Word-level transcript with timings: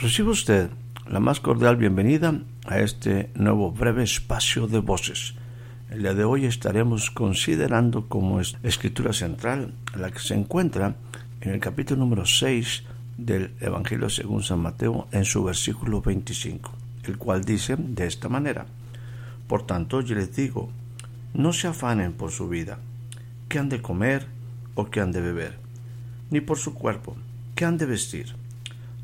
Recibe 0.00 0.30
usted 0.30 0.70
la 1.10 1.20
más 1.20 1.40
cordial 1.40 1.76
bienvenida 1.76 2.32
a 2.64 2.78
este 2.78 3.28
nuevo 3.34 3.70
breve 3.70 4.02
espacio 4.02 4.66
de 4.66 4.78
voces. 4.78 5.34
El 5.90 6.00
día 6.00 6.14
de 6.14 6.24
hoy 6.24 6.46
estaremos 6.46 7.10
considerando 7.10 8.08
como 8.08 8.40
escritura 8.40 9.12
central 9.12 9.74
la 9.94 10.10
que 10.10 10.20
se 10.20 10.32
encuentra 10.32 10.96
en 11.42 11.50
el 11.50 11.60
capítulo 11.60 12.00
número 12.00 12.24
6 12.24 12.84
del 13.18 13.52
Evangelio 13.60 14.08
según 14.08 14.42
San 14.42 14.60
Mateo 14.60 15.06
en 15.12 15.26
su 15.26 15.44
versículo 15.44 16.00
25, 16.00 16.72
el 17.04 17.18
cual 17.18 17.44
dice 17.44 17.76
de 17.76 18.06
esta 18.06 18.30
manera, 18.30 18.64
Por 19.46 19.66
tanto 19.66 20.00
yo 20.00 20.14
les 20.14 20.34
digo, 20.34 20.70
no 21.34 21.52
se 21.52 21.68
afanen 21.68 22.14
por 22.14 22.30
su 22.30 22.48
vida, 22.48 22.78
qué 23.50 23.58
han 23.58 23.68
de 23.68 23.82
comer 23.82 24.26
o 24.76 24.88
qué 24.88 25.02
han 25.02 25.12
de 25.12 25.20
beber, 25.20 25.58
ni 26.30 26.40
por 26.40 26.56
su 26.56 26.72
cuerpo, 26.72 27.16
qué 27.54 27.66
han 27.66 27.76
de 27.76 27.84
vestir. 27.84 28.39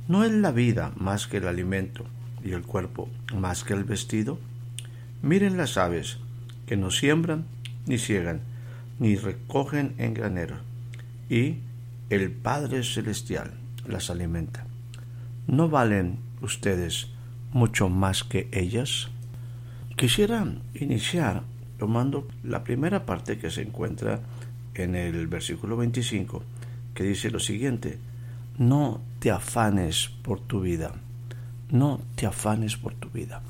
¿No 0.08 0.22
es 0.22 0.30
la 0.30 0.52
vida 0.52 0.92
más 0.96 1.26
que 1.26 1.38
el 1.38 1.48
alimento 1.48 2.04
y 2.44 2.52
el 2.52 2.62
cuerpo 2.62 3.08
más 3.34 3.64
que 3.64 3.74
el 3.74 3.82
vestido? 3.82 4.38
Miren 5.20 5.56
las 5.56 5.76
aves, 5.76 6.18
que 6.66 6.76
no 6.76 6.92
siembran, 6.92 7.44
ni 7.86 7.98
ciegan, 7.98 8.40
ni 9.00 9.16
recogen 9.16 9.94
en 9.98 10.14
granero, 10.14 10.58
y 11.28 11.56
el 12.08 12.30
Padre 12.30 12.84
Celestial 12.84 13.54
las 13.84 14.08
alimenta. 14.08 14.64
¿No 15.48 15.68
valen 15.68 16.20
ustedes 16.40 17.08
mucho 17.52 17.88
más 17.88 18.22
que 18.22 18.48
ellas? 18.52 19.08
Quisiera 19.96 20.46
iniciar 20.74 21.42
tomando 21.78 22.28
la 22.44 22.62
primera 22.62 23.06
parte 23.06 23.38
que 23.38 23.50
se 23.50 23.62
encuentra 23.62 24.20
en 24.74 24.94
el 24.94 25.26
versículo 25.26 25.76
25, 25.76 26.44
que 26.94 27.02
dice 27.02 27.28
lo 27.30 27.40
siguiente, 27.40 27.98
no 28.58 29.00
te 29.18 29.30
afanes 29.30 30.10
por 30.22 30.40
tu 30.40 30.60
vida, 30.60 30.92
no 31.70 32.00
te 32.14 32.26
afanes 32.26 32.76
por 32.76 32.94
tu 32.94 33.10
vida. 33.10 33.42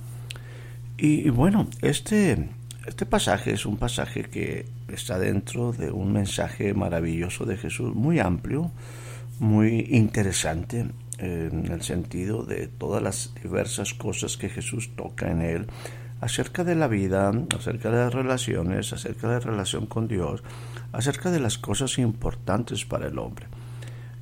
Y, 0.98 1.28
bueno, 1.28 1.68
este, 1.82 2.48
este 2.86 3.06
pasaje 3.06 3.52
es 3.52 3.66
un 3.66 3.76
pasaje 3.76 4.24
que 4.24 4.66
está 4.88 5.18
dentro 5.18 5.72
de 5.72 5.90
un 5.90 6.12
mensaje 6.12 6.72
maravilloso 6.72 7.44
de 7.44 7.56
Jesús, 7.56 7.94
muy 7.94 8.18
amplio, 8.18 8.70
muy 9.38 9.88
interesante 9.90 10.86
en 11.18 11.70
el 11.70 11.82
sentido 11.82 12.44
de 12.44 12.68
todas 12.68 13.02
las 13.02 13.34
diversas 13.42 13.94
cosas 13.94 14.36
que 14.36 14.48
Jesús 14.48 14.90
toca 14.96 15.30
en 15.30 15.42
él 15.42 15.66
acerca 16.20 16.64
de 16.64 16.74
la 16.74 16.88
vida, 16.88 17.30
acerca 17.56 17.90
de 17.90 17.98
las 17.98 18.14
relaciones, 18.14 18.92
acerca 18.92 19.28
de 19.28 19.34
la 19.34 19.40
relación 19.40 19.86
con 19.86 20.08
Dios, 20.08 20.42
acerca 20.92 21.30
de 21.30 21.40
las 21.40 21.58
cosas 21.58 21.98
importantes 21.98 22.84
para 22.84 23.08
el 23.08 23.18
hombre. 23.18 23.46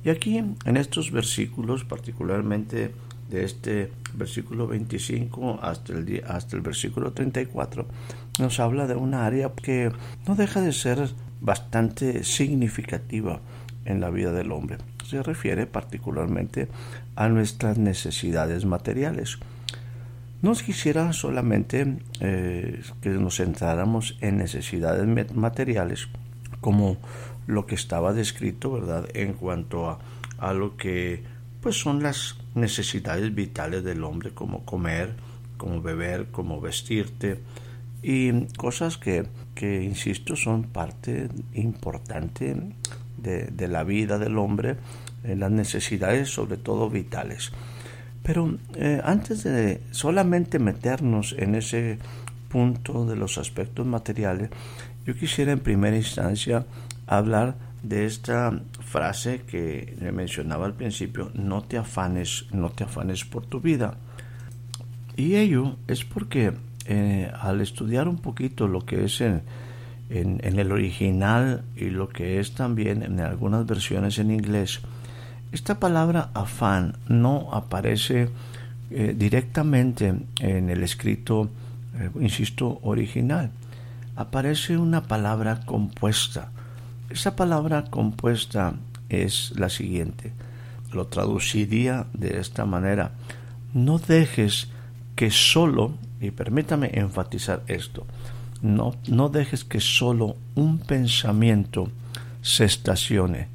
Y 0.05 0.11
aquí 0.11 0.37
en 0.37 0.77
estos 0.77 1.11
versículos, 1.11 1.83
particularmente 1.83 2.93
de 3.29 3.43
este 3.43 3.91
versículo 4.13 4.67
25 4.67 5.59
hasta 5.63 5.93
el, 5.93 6.23
hasta 6.27 6.55
el 6.55 6.61
versículo 6.61 7.11
34, 7.11 7.87
nos 8.39 8.59
habla 8.59 8.85
de 8.85 8.93
una 8.93 9.25
área 9.25 9.51
que 9.51 9.91
no 10.27 10.35
deja 10.35 10.61
de 10.61 10.73
ser 10.73 11.09
bastante 11.41 12.23
significativa 12.23 13.41
en 13.85 13.99
la 13.99 14.11
vida 14.11 14.31
del 14.31 14.51
hombre. 14.51 14.77
Se 15.07 15.23
refiere 15.23 15.65
particularmente 15.65 16.67
a 17.15 17.27
nuestras 17.27 17.79
necesidades 17.79 18.63
materiales. 18.63 19.39
No 20.43 20.53
quisiera 20.53 21.13
solamente 21.13 21.97
eh, 22.19 22.83
que 23.01 23.09
nos 23.09 23.37
centráramos 23.37 24.19
en 24.21 24.37
necesidades 24.37 25.33
materiales 25.33 26.09
como 26.61 26.97
lo 27.47 27.65
que 27.65 27.75
estaba 27.75 28.13
descrito, 28.13 28.71
¿verdad?, 28.71 29.07
en 29.13 29.33
cuanto 29.33 29.89
a, 29.89 29.99
a 30.37 30.53
lo 30.53 30.77
que 30.77 31.23
pues 31.61 31.79
son 31.79 32.03
las 32.03 32.37
necesidades 32.53 33.33
vitales 33.33 33.83
del 33.83 34.03
hombre, 34.03 34.31
como 34.31 34.65
comer, 34.65 35.15
como 35.57 35.81
beber, 35.81 36.27
como 36.27 36.61
vestirte, 36.61 37.39
y 38.03 38.45
cosas 38.57 38.97
que, 38.97 39.25
que 39.55 39.81
insisto, 39.83 40.35
son 40.35 40.63
parte 40.63 41.27
importante 41.53 42.55
de, 43.17 43.45
de 43.45 43.67
la 43.67 43.83
vida 43.83 44.19
del 44.19 44.37
hombre, 44.37 44.77
en 45.23 45.39
las 45.39 45.49
necesidades 45.49 46.29
sobre 46.29 46.57
todo 46.57 46.89
vitales. 46.89 47.51
Pero 48.21 48.57
eh, 48.75 49.01
antes 49.03 49.43
de 49.43 49.81
solamente 49.91 50.59
meternos 50.59 51.35
en 51.37 51.55
ese 51.55 51.97
punto 52.49 53.05
de 53.05 53.15
los 53.15 53.37
aspectos 53.37 53.85
materiales, 53.85 54.49
yo 55.05 55.15
quisiera 55.15 55.51
en 55.51 55.59
primera 55.59 55.95
instancia 55.95 56.65
hablar 57.07 57.55
de 57.83 58.05
esta 58.05 58.59
frase 58.79 59.41
que 59.41 59.95
mencionaba 60.13 60.65
al 60.65 60.73
principio, 60.73 61.31
no 61.35 61.63
te 61.63 61.77
afanes, 61.77 62.45
no 62.51 62.71
te 62.71 62.83
afanes 62.83 63.25
por 63.25 63.45
tu 63.45 63.61
vida. 63.61 63.97
Y 65.15 65.35
ello 65.35 65.77
es 65.87 66.03
porque 66.03 66.53
eh, 66.87 67.31
al 67.39 67.61
estudiar 67.61 68.07
un 68.07 68.17
poquito 68.17 68.67
lo 68.67 68.85
que 68.85 69.05
es 69.05 69.21
en, 69.21 69.43
en, 70.09 70.59
el 70.59 70.71
original 70.71 71.63
y 71.75 71.89
lo 71.89 72.09
que 72.09 72.39
es 72.39 72.53
también 72.53 73.03
en 73.03 73.19
algunas 73.19 73.65
versiones 73.65 74.17
en 74.19 74.31
inglés, 74.31 74.81
esta 75.51 75.79
palabra 75.79 76.31
afán 76.33 76.97
no 77.07 77.49
aparece 77.53 78.29
eh, 78.89 79.13
directamente 79.15 80.13
en 80.39 80.69
el 80.69 80.83
escrito, 80.83 81.49
eh, 81.97 82.09
insisto, 82.19 82.79
original. 82.83 83.51
Aparece 84.15 84.77
una 84.77 85.03
palabra 85.03 85.61
compuesta 85.65 86.51
esa 87.15 87.35
palabra 87.35 87.85
compuesta 87.85 88.73
es 89.09 89.53
la 89.55 89.69
siguiente. 89.69 90.33
Lo 90.91 91.07
traduciría 91.07 92.07
de 92.13 92.39
esta 92.39 92.65
manera. 92.65 93.11
No 93.73 93.99
dejes 93.99 94.67
que 95.15 95.31
solo, 95.31 95.93
y 96.19 96.31
permítame 96.31 96.91
enfatizar 96.93 97.63
esto, 97.67 98.05
no, 98.61 98.95
no 99.07 99.29
dejes 99.29 99.63
que 99.63 99.79
solo 99.79 100.35
un 100.55 100.79
pensamiento 100.79 101.89
se 102.41 102.65
estacione. 102.65 103.47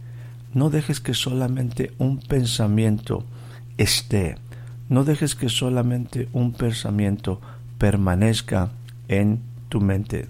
No 0.54 0.70
dejes 0.70 1.00
que 1.00 1.15
solamente 1.15 1.93
un 1.99 2.19
pensamiento 2.19 3.25
esté. 3.76 4.37
No 4.88 5.04
dejes 5.04 5.34
que 5.34 5.49
solamente 5.49 6.28
un 6.32 6.53
pensamiento 6.53 7.41
permanezca 7.78 8.70
en 9.09 9.41
tu 9.69 9.81
mente. 9.81 10.28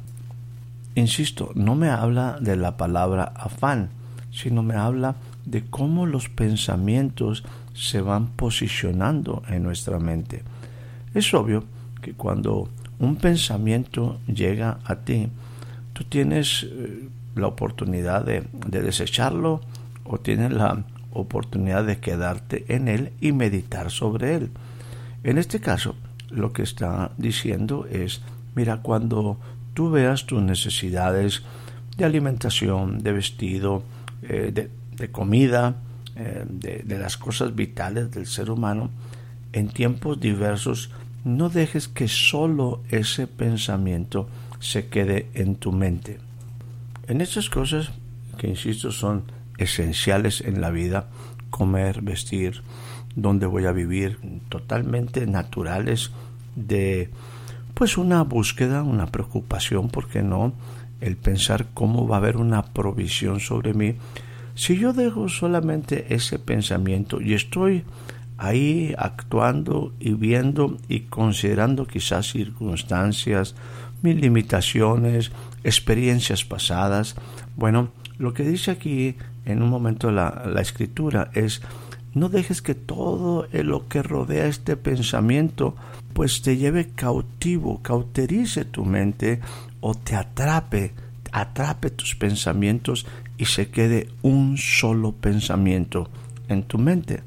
Insisto, 0.94 1.52
no 1.54 1.76
me 1.76 1.88
habla 1.88 2.38
de 2.40 2.56
la 2.56 2.76
palabra 2.76 3.32
afán, 3.36 3.90
sino 4.32 4.62
me 4.62 4.74
habla 4.74 5.16
de 5.44 5.64
cómo 5.64 6.06
los 6.06 6.28
pensamientos 6.28 7.44
se 7.74 8.00
van 8.00 8.28
posicionando 8.28 9.42
en 9.48 9.62
nuestra 9.62 9.98
mente. 9.98 10.42
Es 11.14 11.32
obvio 11.34 11.64
que 12.02 12.14
cuando 12.14 12.68
un 12.98 13.16
pensamiento 13.16 14.20
llega 14.26 14.78
a 14.84 14.96
ti, 14.96 15.28
tú 15.92 16.04
tienes 16.04 16.66
eh, 16.69 17.08
la 17.34 17.46
oportunidad 17.46 18.25
de, 18.25 18.44
de 18.66 18.82
desecharlo 18.82 19.60
o 20.04 20.19
tienes 20.19 20.52
la 20.52 20.84
oportunidad 21.12 21.84
de 21.84 21.98
quedarte 21.98 22.64
en 22.69 22.88
él 22.88 23.12
y 23.20 23.32
meditar 23.32 23.90
sobre 23.90 24.34
él. 24.34 24.50
En 25.25 25.38
este 25.38 25.60
caso, 25.60 25.94
lo 26.31 26.52
que 26.52 26.62
está 26.62 27.12
diciendo 27.16 27.86
es, 27.90 28.22
mira, 28.54 28.78
cuando 28.82 29.38
veas 29.88 30.27
tus 30.27 30.43
necesidades 30.43 31.43
de 31.97 32.05
alimentación, 32.05 32.99
de 32.99 33.12
vestido, 33.12 33.85
eh, 34.23 34.53
de, 34.53 35.11
comida, 35.11 35.77
eh, 36.17 36.44
de, 36.49 36.82
de 36.85 36.99
las 36.99 37.17
cosas 37.17 37.55
vitales 37.55 38.11
del 38.11 38.27
ser 38.27 38.50
humano, 38.50 38.91
en 39.53 39.69
tiempos 39.69 40.21
diversos, 40.21 40.91
no 41.25 41.49
dejes 41.49 41.87
que 41.88 42.09
solo 42.09 42.82
ese 42.91 43.27
pensamiento 43.27 44.29
se 44.59 44.88
quede 44.88 45.29
en 45.35 45.56
tu 45.56 45.73
mente. 45.73 46.19
En 47.09 47.21
estas 47.21 47.49
cosas, 47.50 47.93
que 48.38 48.49
insisto 48.49 48.93
son 48.93 49.25
esenciales 49.59 50.41
en 50.41 50.61
la 50.61 50.71
vida, 50.71 51.09
comer, 51.50 52.03
vestir, 52.03 52.62
donde 53.15 53.47
voy 53.47 53.67
a 53.67 53.73
vivir, 53.73 54.19
totalmente 54.49 55.27
naturales 55.27 56.11
de 56.55 57.11
pues 57.81 57.97
una 57.97 58.23
búsqueda, 58.25 58.82
una 58.82 59.06
preocupación, 59.06 59.88
¿por 59.88 60.06
qué 60.06 60.23
no? 60.23 60.53
El 61.00 61.17
pensar 61.17 61.69
cómo 61.73 62.06
va 62.06 62.17
a 62.17 62.19
haber 62.19 62.37
una 62.37 62.62
provisión 62.62 63.41
sobre 63.41 63.73
mí. 63.73 63.94
Si 64.55 64.77
yo 64.77 64.93
dejo 64.93 65.31
solamente 65.31 66.15
ese 66.15 66.38
pensamiento 66.38 67.23
y 67.23 67.32
estoy 67.32 67.85
ahí 68.37 68.94
actuando 68.99 69.94
y 69.99 70.12
viendo 70.12 70.77
y 70.88 71.05
considerando 71.05 71.87
quizás 71.87 72.31
circunstancias, 72.31 73.55
mis 74.03 74.17
limitaciones, 74.17 75.32
experiencias 75.65 76.44
pasadas, 76.44 77.17
bueno, 77.56 77.93
lo 78.19 78.35
que 78.35 78.43
dice 78.43 78.73
aquí 78.73 79.17
en 79.47 79.62
un 79.62 79.71
momento 79.71 80.11
la, 80.11 80.43
la 80.44 80.61
escritura 80.61 81.31
es 81.32 81.62
no 82.14 82.28
dejes 82.28 82.62
que 82.62 82.74
todo 82.74 83.46
lo 83.52 83.88
que 83.88 84.02
rodea 84.02 84.46
este 84.46 84.76
pensamiento 84.76 85.76
pues 86.12 86.42
te 86.42 86.56
lleve 86.56 86.90
cautivo, 86.90 87.80
cauterice 87.82 88.64
tu 88.64 88.84
mente 88.84 89.40
o 89.80 89.94
te 89.94 90.16
atrape, 90.16 90.92
atrape 91.32 91.90
tus 91.90 92.14
pensamientos 92.16 93.06
y 93.38 93.44
se 93.44 93.70
quede 93.70 94.08
un 94.22 94.58
solo 94.58 95.12
pensamiento 95.12 96.10
en 96.48 96.64
tu 96.64 96.78
mente. 96.78 97.22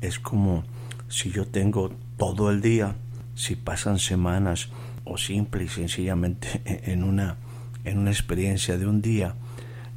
Es 0.00 0.18
como 0.18 0.64
si 1.08 1.30
yo 1.30 1.46
tengo 1.46 1.90
todo 2.16 2.50
el 2.50 2.60
día, 2.60 2.94
si 3.34 3.56
pasan 3.56 3.98
semanas 3.98 4.68
o 5.04 5.16
simple 5.16 5.64
y 5.64 5.68
sencillamente 5.68 6.60
en 6.64 7.02
una 7.02 7.36
en 7.84 7.98
una 7.98 8.10
experiencia 8.10 8.76
de 8.76 8.86
un 8.86 9.00
día 9.00 9.34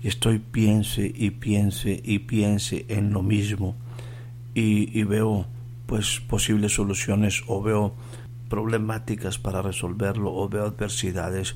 y 0.02 0.08
estoy 0.08 0.40
piense 0.40 1.12
y 1.14 1.32
piense 1.32 2.02
y 2.04 2.20
piense 2.20 2.86
en 2.88 3.12
lo 3.12 3.22
mismo 3.22 3.76
y, 4.54 5.04
veo 5.04 5.46
pues 5.86 6.22
posibles 6.22 6.74
soluciones 6.74 7.44
o 7.48 7.62
veo 7.62 7.94
problemáticas 8.50 9.38
para 9.38 9.62
resolverlo 9.62 10.34
o 10.34 10.48
veo 10.48 10.66
adversidades 10.66 11.56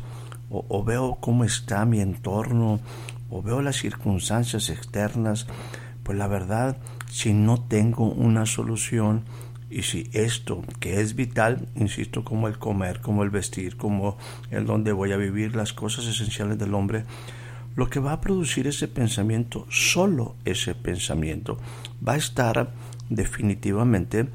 o, 0.50 0.66
o, 0.68 0.84
veo 0.84 1.18
cómo 1.20 1.44
está 1.44 1.86
mi 1.86 2.00
entorno 2.00 2.80
o 3.30 3.42
veo 3.42 3.62
las 3.62 3.78
circunstancias 3.78 4.70
externas, 4.70 5.48
pues 6.04 6.18
la 6.18 6.28
verdad, 6.28 6.78
si 7.10 7.34
no 7.34 7.62
tengo 7.62 8.06
una 8.06 8.46
solución 8.46 9.24
y 9.70 9.82
si 9.84 10.10
esto 10.14 10.64
que 10.80 11.02
es 11.02 11.16
vital, 11.16 11.68
insisto, 11.76 12.24
como 12.24 12.48
el 12.48 12.58
comer, 12.58 13.02
como 13.02 13.24
el 13.24 13.30
vestir, 13.30 13.76
como 13.76 14.18
el 14.50 14.66
donde 14.66 14.94
voy 14.94 15.12
a 15.12 15.18
vivir, 15.18 15.56
las 15.56 15.74
cosas 15.74 16.06
esenciales 16.06 16.58
del 16.58 16.74
hombre, 16.74 17.04
lo 17.76 17.90
que 17.90 18.00
va 18.00 18.14
a 18.14 18.22
producir 18.22 18.68
ese 18.68 18.88
pensamiento, 18.88 19.68
solo 19.70 20.36
ese 20.46 20.74
pensamiento, 20.74 21.60
va 22.06 22.14
a 22.14 22.18
estar 22.18 22.74
definitivamente 23.10 24.28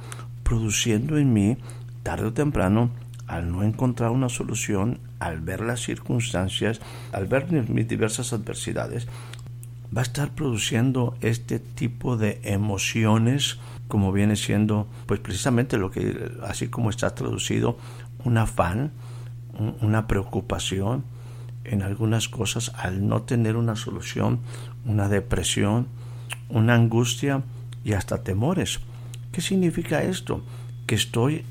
produciendo 0.43 1.19
en 1.19 1.33
mí, 1.33 1.57
tarde 2.03 2.27
o 2.27 2.33
temprano, 2.33 2.91
al 3.27 3.51
no 3.51 3.63
encontrar 3.63 4.11
una 4.11 4.29
solución, 4.29 4.99
al 5.19 5.41
ver 5.41 5.61
las 5.61 5.81
circunstancias, 5.81 6.81
al 7.13 7.27
ver 7.27 7.51
mis 7.69 7.89
diversas 7.89 8.33
adversidades, 8.33 9.07
va 9.97 10.01
a 10.01 10.05
estar 10.05 10.31
produciendo 10.31 11.17
este 11.21 11.59
tipo 11.59 12.17
de 12.17 12.41
emociones 12.45 13.59
como 13.89 14.11
viene 14.11 14.37
siendo 14.37 14.87
pues 15.05 15.21
precisamente 15.21 15.77
lo 15.77 15.91
que 15.91 16.33
así 16.45 16.69
como 16.69 16.89
está 16.89 17.15
traducido 17.15 17.77
un 18.25 18.39
afán 18.39 18.93
una 19.83 20.07
preocupación 20.07 21.05
en 21.65 21.83
algunas 21.83 22.29
cosas 22.29 22.73
al 22.77 23.07
no 23.07 23.23
tener 23.23 23.57
una 23.57 23.77
solución, 23.77 24.41
una 24.85 25.09
depresión, 25.09 25.87
una 26.49 26.75
angustia 26.75 27.43
y 27.84 27.93
hasta 27.93 28.23
temores. 28.23 28.81
¿Qué 29.31 29.40
significa 29.40 30.02
esto? 30.02 30.43
Que 30.87 30.94
estoy 30.94 31.44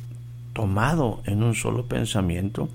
tomado 0.53 1.21
en 1.25 1.43
un 1.43 1.55
solo 1.55 1.85
pensamiento, 1.85 2.69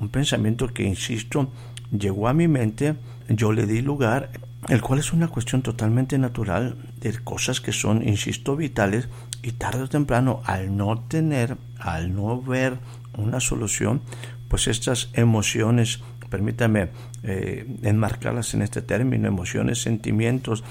un 0.00 0.08
pensamiento 0.08 0.68
que, 0.68 0.84
insisto, 0.84 1.50
llegó 1.96 2.28
a 2.28 2.34
mi 2.34 2.48
mente, 2.48 2.94
yo 3.28 3.52
le 3.52 3.66
di 3.66 3.82
lugar, 3.82 4.30
el 4.68 4.80
cual 4.80 5.00
es 5.00 5.12
una 5.12 5.28
cuestión 5.28 5.62
totalmente 5.62 6.18
natural 6.18 6.76
de 7.00 7.18
cosas 7.18 7.60
que 7.60 7.72
son, 7.72 8.06
insisto, 8.06 8.56
vitales 8.56 9.08
y 9.42 9.52
tarde 9.52 9.82
o 9.82 9.88
temprano, 9.88 10.40
al 10.44 10.76
no 10.76 11.00
tener, 11.00 11.56
al 11.78 12.14
no 12.14 12.40
ver 12.40 12.78
una 13.16 13.40
solución, 13.40 14.00
pues 14.48 14.68
estas 14.68 15.10
emociones 15.14 16.00
permítame 16.32 16.88
eh, 17.24 17.66
enmarcarlas 17.82 18.54
en 18.54 18.62
este 18.62 18.80
término, 18.80 19.28
emociones, 19.28 19.82
sentimientos, 19.82 20.64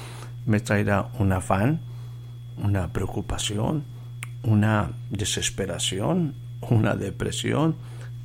me 0.48 0.60
traerá 0.60 1.10
un 1.20 1.32
afán, 1.34 1.82
una 2.62 2.94
preocupación, 2.94 3.84
una 4.44 4.92
desesperación, 5.10 6.36
una 6.62 6.96
depresión, 6.96 7.76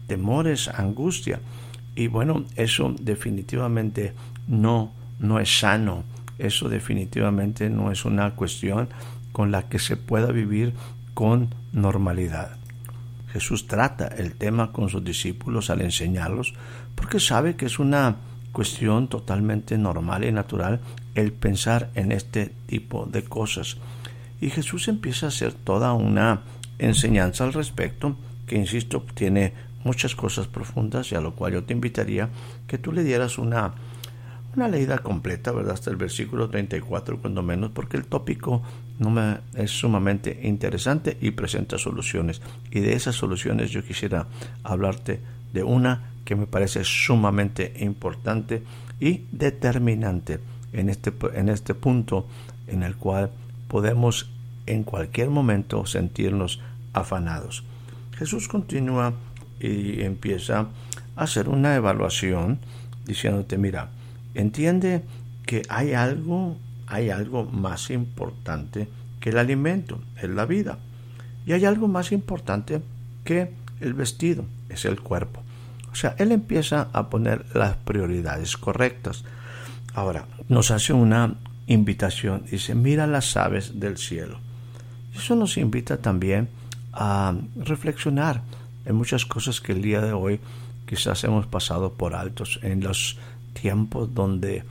temores, 0.06 0.69
angustia. 0.69 1.41
Y 1.94 2.09
bueno, 2.09 2.44
eso 2.56 2.94
definitivamente 3.00 4.12
no, 4.47 4.93
no 5.19 5.41
es 5.41 5.59
sano, 5.59 6.05
eso 6.38 6.69
definitivamente 6.69 7.71
no 7.71 7.91
es 7.91 8.05
una 8.05 8.35
cuestión 8.35 8.88
con 9.33 9.50
la 9.50 9.69
que 9.69 9.79
se 9.79 9.97
pueda 9.97 10.33
vivir 10.33 10.75
con 11.15 11.55
normalidad. 11.73 12.56
Jesús 13.33 13.67
trata 13.67 14.06
el 14.06 14.35
tema 14.35 14.73
con 14.73 14.88
sus 14.88 15.05
discípulos 15.05 15.71
al 15.71 15.83
enseñarlos 15.83 16.55
porque 16.94 17.21
sabe 17.21 17.56
que 17.56 17.67
es 17.67 17.79
una 17.79 18.17
cuestión 18.53 19.09
totalmente 19.09 19.77
normal 19.77 20.25
y 20.25 20.33
natural 20.33 20.81
el 21.15 21.33
pensar 21.33 21.91
en 21.94 22.12
este 22.12 22.53
tipo 22.67 23.05
de 23.05 23.25
cosas. 23.25 23.77
Y 24.41 24.50
Jesús 24.50 24.88
empieza 24.88 25.27
a 25.27 25.29
hacer 25.31 25.53
toda 25.53 25.93
una 25.93 26.43
enseñanza 26.79 27.44
al 27.44 27.53
respecto 27.53 28.17
que, 28.47 28.56
insisto, 28.56 29.05
tiene 29.15 29.53
muchas 29.85 30.15
cosas 30.15 30.47
profundas 30.49 31.12
y 31.12 31.15
a 31.15 31.21
lo 31.21 31.35
cual 31.35 31.55
yo 31.55 31.65
te 31.65 31.73
invitaría 31.73 32.29
que 32.67 32.77
tú 32.77 32.93
le 32.93 33.05
dieras 33.05 33.38
una, 33.38 33.75
una 34.55 34.69
leída 34.69 34.99
completa, 34.99 35.53
¿verdad? 35.53 35.75
Hasta 35.75 35.91
el 35.91 35.97
versículo 35.97 36.49
34, 36.49 37.21
cuando 37.21 37.43
menos, 37.43 37.71
porque 37.71 37.97
el 37.97 38.06
tópico 38.06 38.62
no 38.99 39.11
me, 39.11 39.38
es 39.55 39.71
sumamente 39.71 40.41
interesante 40.43 41.17
y 41.21 41.31
presenta 41.31 41.79
soluciones. 41.79 42.43
Y 42.71 42.81
de 42.81 42.94
esas 42.94 43.15
soluciones 43.15 43.71
yo 43.71 43.85
quisiera 43.85 44.27
hablarte 44.65 45.21
de 45.53 45.62
una 45.62 46.11
que 46.25 46.37
me 46.37 46.47
parece 46.47 46.83
sumamente 46.85 47.73
importante 47.79 48.62
y 48.99 49.23
determinante 49.31 50.41
en 50.73 50.91
este, 50.91 51.12
en 51.35 51.49
este 51.49 51.75
punto 51.75 52.27
en 52.67 52.83
el 52.83 52.97
cual 52.97 53.31
podemos 53.68 54.30
en 54.66 54.82
cualquier 54.82 55.30
momento 55.30 55.86
sentirnos 55.86 56.60
afanados. 56.92 57.64
Jesús 58.16 58.48
continúa 58.48 59.12
y 59.60 60.02
empieza 60.02 60.68
a 61.16 61.22
hacer 61.22 61.48
una 61.48 61.74
evaluación 61.76 62.58
diciéndote, 63.04 63.58
mira, 63.58 63.90
entiende 64.35 65.02
que 65.44 65.62
hay 65.68 65.92
algo, 65.92 66.56
hay 66.87 67.11
algo 67.11 67.44
más 67.44 67.90
importante 67.90 68.88
que 69.20 69.30
el 69.30 69.38
alimento, 69.38 70.00
es 70.20 70.28
la 70.28 70.44
vida. 70.44 70.78
Y 71.46 71.52
hay 71.52 71.64
algo 71.64 71.88
más 71.88 72.11
importante 72.11 72.82
que 73.25 73.52
el 73.80 73.94
vestido, 73.94 74.44
es 74.68 74.85
el 74.85 75.00
cuerpo. 75.00 75.42
O 75.92 75.94
sea, 75.94 76.14
él 76.18 76.32
empieza 76.32 76.88
a 76.92 77.08
poner 77.08 77.46
las 77.54 77.76
prioridades 77.76 78.56
correctas. 78.56 79.25
Ahora, 79.94 80.26
nos 80.49 80.70
hace 80.70 80.92
una 80.92 81.37
invitación, 81.66 82.44
dice, 82.50 82.75
mira 82.75 83.06
las 83.06 83.37
aves 83.37 83.80
del 83.80 83.99
cielo. 83.99 84.38
Eso 85.14 85.35
nos 85.35 85.56
invita 85.56 85.96
también 85.99 86.49
a 86.92 87.35
reflexionar 87.56 88.42
en 88.85 88.94
muchas 88.94 89.25
cosas 89.26 89.61
que 89.61 89.73
el 89.73 89.82
día 89.82 90.00
de 90.00 90.12
hoy 90.12 90.40
quizás 90.87 91.25
hemos 91.25 91.46
pasado 91.46 91.94
por 91.94 92.14
altos, 92.14 92.61
en 92.62 92.82
los 92.82 93.18
tiempos 93.61 94.14
donde 94.14 94.64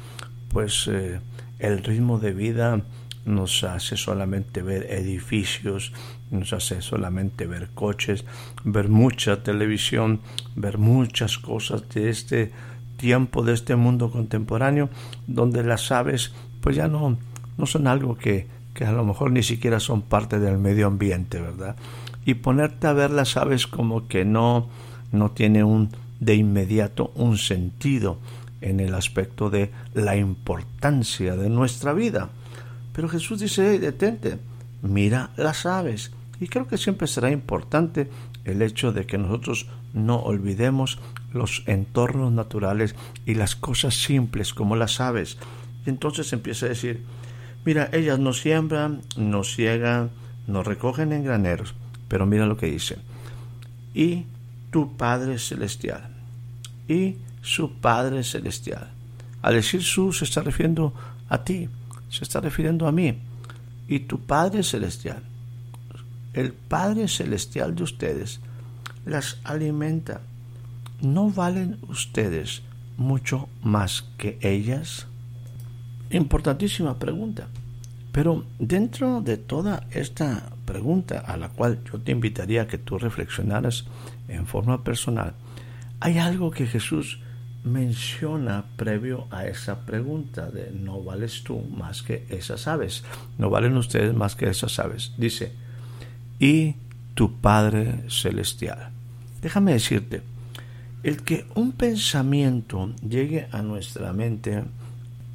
pues 0.49 0.87
eh, 0.87 1.19
el 1.59 1.83
ritmo 1.83 2.19
de 2.19 2.33
vida 2.33 2.81
nos 3.25 3.63
hace 3.63 3.97
solamente 3.97 4.61
ver 4.61 4.83
edificios, 4.91 5.91
nos 6.31 6.53
hace 6.53 6.81
solamente 6.81 7.47
ver 7.47 7.69
coches, 7.73 8.23
ver 8.63 8.87
mucha 8.87 9.43
televisión, 9.43 10.21
ver 10.55 10.77
muchas 10.77 11.37
cosas 11.37 11.89
de 11.89 12.09
este 12.09 12.51
tiempo, 12.97 13.43
de 13.43 13.53
este 13.53 13.75
mundo 13.75 14.11
contemporáneo, 14.11 14.89
donde 15.27 15.63
las 15.63 15.91
aves 15.91 16.33
pues 16.65 16.75
ya 16.77 16.87
no, 16.87 17.15
no 17.59 17.65
son 17.67 17.85
algo 17.85 18.17
que, 18.17 18.47
que 18.73 18.85
a 18.85 18.91
lo 18.91 19.05
mejor 19.05 19.29
ni 19.29 19.43
siquiera 19.43 19.79
son 19.79 20.01
parte 20.01 20.39
del 20.39 20.57
medio 20.57 20.87
ambiente, 20.87 21.39
¿verdad? 21.39 21.75
Y 22.25 22.33
ponerte 22.33 22.87
a 22.87 22.93
ver 22.93 23.11
las 23.11 23.37
aves 23.37 23.67
como 23.67 24.07
que 24.07 24.25
no, 24.25 24.67
no 25.11 25.29
tiene 25.29 25.63
un 25.63 25.91
de 26.19 26.33
inmediato 26.33 27.11
un 27.13 27.37
sentido 27.37 28.17
en 28.61 28.79
el 28.79 28.95
aspecto 28.95 29.51
de 29.51 29.69
la 29.93 30.15
importancia 30.15 31.35
de 31.35 31.51
nuestra 31.51 31.93
vida. 31.93 32.29
Pero 32.93 33.09
Jesús 33.09 33.41
dice, 33.41 33.77
detente, 33.77 34.39
mira 34.81 35.29
las 35.37 35.67
aves. 35.67 36.13
Y 36.39 36.47
creo 36.47 36.67
que 36.67 36.79
siempre 36.79 37.05
será 37.05 37.29
importante 37.29 38.09
el 38.43 38.63
hecho 38.63 38.91
de 38.91 39.05
que 39.05 39.19
nosotros 39.19 39.67
no 39.93 40.15
olvidemos 40.15 40.97
los 41.31 41.61
entornos 41.67 42.31
naturales 42.31 42.95
y 43.27 43.35
las 43.35 43.55
cosas 43.55 43.93
simples 43.93 44.55
como 44.55 44.75
las 44.75 44.99
aves. 44.99 45.37
Entonces 45.85 46.31
empieza 46.33 46.65
a 46.65 46.69
decir, 46.69 47.03
mira, 47.63 47.89
ellas 47.91 48.19
no 48.19 48.33
siembran, 48.33 49.01
no 49.17 49.43
ciegan, 49.43 50.11
no 50.47 50.63
recogen 50.63 51.11
en 51.13 51.23
graneros, 51.23 51.73
pero 52.07 52.25
mira 52.25 52.45
lo 52.45 52.57
que 52.57 52.67
dice. 52.67 52.97
Y 53.93 54.25
tu 54.71 54.95
Padre 54.97 55.39
Celestial. 55.39 56.09
Y 56.87 57.17
su 57.41 57.73
Padre 57.73 58.23
Celestial. 58.23 58.89
Al 59.41 59.53
decir 59.53 59.83
su 59.83 60.11
se 60.11 60.25
está 60.25 60.41
refiriendo 60.41 60.93
a 61.29 61.43
ti, 61.43 61.69
se 62.09 62.23
está 62.23 62.39
refiriendo 62.39 62.87
a 62.87 62.91
mí. 62.91 63.17
Y 63.87 63.99
tu 63.99 64.19
Padre 64.19 64.63
Celestial. 64.63 65.21
El 66.33 66.51
Padre 66.51 67.07
Celestial 67.07 67.75
de 67.75 67.83
ustedes 67.83 68.39
las 69.05 69.37
alimenta. 69.43 70.21
¿No 71.01 71.29
valen 71.29 71.77
ustedes 71.87 72.63
mucho 72.97 73.47
más 73.61 74.05
que 74.17 74.37
ellas? 74.41 75.07
Importantísima 76.09 76.97
pregunta. 76.97 77.47
Pero 78.11 78.45
dentro 78.59 79.21
de 79.21 79.37
toda 79.37 79.87
esta 79.91 80.49
pregunta 80.65 81.19
a 81.19 81.35
la 81.35 81.49
cual 81.49 81.79
yo 81.91 81.99
te 81.99 82.11
invitaría 82.11 82.61
a 82.61 82.67
que 82.67 82.77
tú 82.77 82.97
reflexionaras 82.97 83.85
en 84.27 84.47
forma 84.47 84.83
personal, 84.83 85.33
hay 85.99 86.17
algo 86.17 86.51
que 86.51 86.65
Jesús 86.65 87.19
menciona 87.65 88.65
previo 88.77 89.27
a 89.31 89.47
esa 89.47 89.85
pregunta 89.85 90.49
de 90.49 90.71
no 90.71 91.03
vales 91.03 91.43
tú 91.43 91.59
más 91.61 92.03
que 92.03 92.25
esas 92.29 92.67
aves, 92.67 93.03
no 93.37 93.49
valen 93.49 93.75
ustedes 93.75 94.13
más 94.13 94.35
que 94.35 94.47
esas 94.47 94.79
aves. 94.79 95.13
Dice, 95.17 95.51
y 96.39 96.75
tu 97.15 97.33
Padre 97.39 98.03
Celestial. 98.09 98.91
Déjame 99.41 99.73
decirte, 99.73 100.21
el 101.03 101.23
que 101.23 101.45
un 101.55 101.71
pensamiento 101.71 102.93
llegue 103.07 103.47
a 103.51 103.61
nuestra 103.61 104.13
mente 104.13 104.63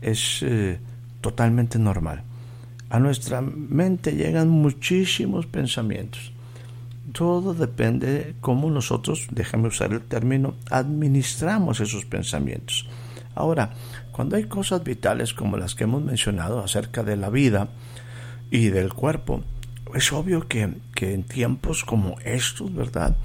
es 0.01 0.43
eh, 0.43 0.79
totalmente 1.21 1.79
normal. 1.79 2.23
A 2.89 2.99
nuestra 2.99 3.41
mente 3.41 4.13
llegan 4.13 4.49
muchísimos 4.49 5.47
pensamientos. 5.47 6.33
Todo 7.13 7.55
depende 7.55 8.07
de 8.13 8.35
cómo 8.41 8.71
nosotros, 8.71 9.29
déjame 9.31 9.69
usar 9.69 9.93
el 9.93 10.03
término, 10.03 10.55
administramos 10.71 11.81
esos 11.81 12.05
pensamientos. 12.05 12.89
Ahora, 13.35 13.71
cuando 14.13 14.37
hay 14.37 14.45
cosas 14.45 14.83
vitales 14.85 15.35
como 15.35 15.57
las 15.57 15.75
que 15.75 15.85
hemos 15.85 16.03
mencionado 16.03 16.63
acerca 16.63 17.03
de 17.03 17.17
la 17.17 17.31
vida 17.31 17.69
y 18.51 18.69
del 18.69 18.93
cuerpo, 18.93 19.43
es 19.95 20.13
obvio 20.13 20.47
que, 20.47 20.75
que 20.95 21.15
en 21.15 21.23
tiempos 21.23 21.85
como 21.85 22.17
estos, 22.25 22.75
¿verdad? 22.75 23.17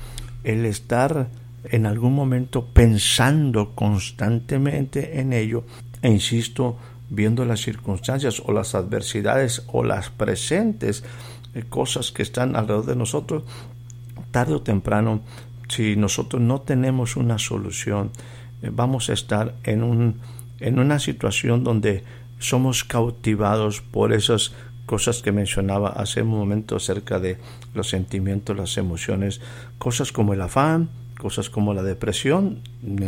El 0.44 0.66
estar 0.66 1.28
en 1.72 1.86
algún 1.86 2.14
momento 2.14 2.66
pensando 2.66 3.74
constantemente 3.76 5.20
en 5.20 5.34
ello, 5.34 5.66
e 6.06 6.12
insisto, 6.12 6.78
viendo 7.10 7.46
las 7.46 7.62
circunstancias 7.62 8.40
o 8.46 8.52
las 8.52 8.76
adversidades 8.76 9.64
o 9.74 9.84
las 9.84 10.12
presentes 10.12 11.04
eh, 11.56 11.64
cosas 11.68 12.12
que 12.12 12.22
están 12.22 12.56
alrededor 12.56 12.86
de 12.86 12.96
nosotros, 12.96 13.42
tarde 14.30 14.54
o 14.54 14.62
temprano, 14.62 15.22
si 15.68 15.96
nosotros 15.96 16.44
no 16.44 16.62
tenemos 16.62 17.16
una 17.16 17.40
solución, 17.40 18.12
eh, 18.62 18.70
vamos 18.72 19.10
a 19.10 19.14
estar 19.14 19.56
en, 19.64 19.82
un, 19.82 20.20
en 20.60 20.78
una 20.78 21.00
situación 21.00 21.64
donde 21.64 22.04
somos 22.38 22.84
cautivados 22.84 23.82
por 23.82 24.14
esas 24.14 24.54
cosas 24.86 25.24
que 25.24 25.32
mencionaba 25.32 25.90
hace 25.90 26.22
un 26.22 26.28
momento 26.28 26.76
acerca 26.76 27.20
de 27.20 27.40
los 27.74 27.90
sentimientos, 27.90 28.56
las 28.56 28.78
emociones, 28.78 29.42
cosas 29.80 30.12
como 30.12 30.36
el 30.36 30.42
afán, 30.42 30.92
cosas 31.18 31.50
como 31.50 31.74
la 31.74 31.82
depresión, 31.82 32.62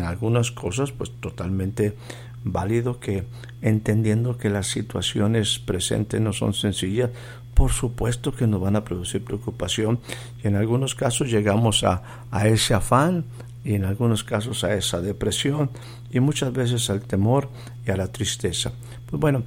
algunas 0.03 0.51
cosas 0.51 0.91
pues 0.91 1.11
totalmente 1.19 1.95
válido 2.43 2.99
que 2.99 3.25
entendiendo 3.61 4.37
que 4.37 4.49
las 4.49 4.67
situaciones 4.67 5.59
presentes 5.59 6.21
no 6.21 6.33
son 6.33 6.53
sencillas, 6.53 7.09
por 7.53 7.71
supuesto 7.71 8.33
que 8.33 8.47
nos 8.47 8.61
van 8.61 8.75
a 8.75 8.83
producir 8.83 9.23
preocupación 9.23 9.99
y 10.43 10.47
en 10.47 10.55
algunos 10.55 10.93
casos 10.93 11.31
llegamos 11.31 11.83
a, 11.83 12.03
a 12.29 12.47
ese 12.47 12.73
afán 12.73 13.25
y 13.63 13.73
en 13.73 13.83
algunos 13.83 14.23
casos 14.23 14.63
a 14.63 14.75
esa 14.75 15.01
depresión 15.01 15.71
y 16.11 16.19
muchas 16.19 16.53
veces 16.53 16.89
al 16.89 17.01
temor 17.01 17.49
y 17.85 17.91
a 17.91 17.97
la 17.97 18.11
tristeza. 18.11 18.71
Pues 19.09 19.19
bueno, 19.19 19.43